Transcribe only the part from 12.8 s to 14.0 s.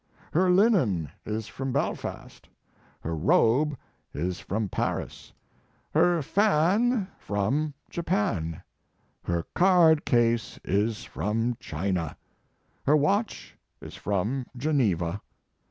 her watch is